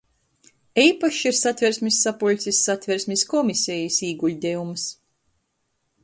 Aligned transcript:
Eipašs 0.83 1.17
ir 1.31 1.35
Satversmis 1.39 1.99
sapuļcis 2.05 2.61
Satversmis 2.69 3.25
komisejis 3.33 3.99
īguļdejums. 4.11 4.87